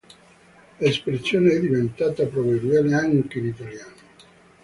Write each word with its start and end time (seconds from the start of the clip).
L'espressione 0.79 1.51
è 1.53 1.59
diventata 1.59 2.25
proverbiale 2.25 2.95
anche 2.95 3.37
in 3.37 3.45
italiano. 3.45 3.95